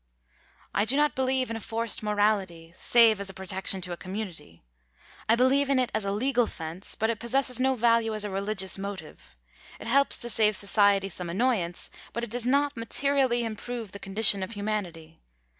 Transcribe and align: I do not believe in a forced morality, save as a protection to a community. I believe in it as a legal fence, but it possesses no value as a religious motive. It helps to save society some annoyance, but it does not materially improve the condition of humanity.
I 0.73 0.83
do 0.83 0.97
not 0.97 1.13
believe 1.13 1.51
in 1.51 1.55
a 1.55 1.59
forced 1.59 2.01
morality, 2.01 2.73
save 2.75 3.21
as 3.21 3.29
a 3.29 3.35
protection 3.35 3.81
to 3.81 3.91
a 3.91 3.97
community. 3.97 4.63
I 5.29 5.35
believe 5.35 5.69
in 5.69 5.77
it 5.77 5.91
as 5.93 6.05
a 6.05 6.11
legal 6.11 6.47
fence, 6.47 6.95
but 6.95 7.11
it 7.11 7.19
possesses 7.19 7.59
no 7.59 7.75
value 7.75 8.15
as 8.15 8.23
a 8.23 8.31
religious 8.31 8.79
motive. 8.79 9.35
It 9.79 9.85
helps 9.85 10.17
to 10.17 10.29
save 10.31 10.55
society 10.55 11.07
some 11.07 11.29
annoyance, 11.29 11.91
but 12.13 12.23
it 12.23 12.31
does 12.31 12.47
not 12.47 12.75
materially 12.75 13.43
improve 13.45 13.91
the 13.91 13.99
condition 13.99 14.41
of 14.41 14.53
humanity. 14.53 15.19